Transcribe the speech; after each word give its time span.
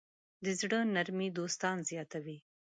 د 0.43 0.45
زړۀ 0.59 0.79
نرمي 0.95 1.29
دوستان 1.37 1.77
زیاتوي. 1.89 2.37